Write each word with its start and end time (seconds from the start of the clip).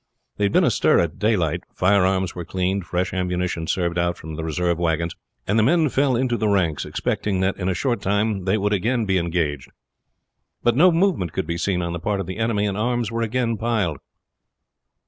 They 0.37 0.45
had 0.45 0.51
been 0.51 0.63
astir 0.63 0.97
at 0.97 1.19
daylight, 1.19 1.61
firearms 1.75 2.33
were 2.33 2.43
cleaned, 2.43 2.87
fresh 2.87 3.13
ammunition 3.13 3.67
served 3.67 3.99
out 3.99 4.17
from 4.17 4.33
the 4.33 4.43
reserve 4.43 4.79
wagons, 4.79 5.15
and 5.45 5.59
the 5.59 5.63
men 5.63 5.89
fell 5.89 6.15
into 6.15 6.37
the 6.37 6.47
ranks, 6.47 6.85
expecting 6.85 7.39
that 7.41 7.55
in 7.57 7.69
a 7.69 7.75
short 7.75 8.01
time 8.01 8.45
they 8.45 8.57
would 8.57 8.73
again 8.73 9.05
be 9.05 9.19
engaged; 9.19 9.69
but 10.63 10.75
no 10.75 10.91
movement 10.91 11.33
could 11.33 11.45
be 11.45 11.55
seen 11.59 11.83
on 11.83 11.93
the 11.93 11.99
part 11.99 12.19
of 12.19 12.25
the 12.25 12.37
enemy, 12.37 12.65
and 12.65 12.79
arms 12.79 13.11
were 13.11 13.21
again 13.21 13.57
piled. 13.57 13.99